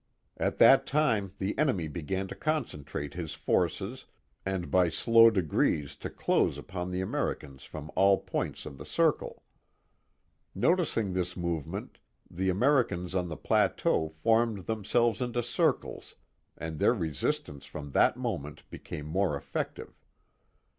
[0.37, 4.05] At that time the enemy began to concentrate his forces
[4.43, 9.43] and by slow degrees to close upon the Americans from all points of the circle.
[10.55, 11.99] Noticing this movement
[12.31, 16.15] the Americans on the plateau formed themselves into circles
[16.57, 20.03] and their resistance from that moment became more effective.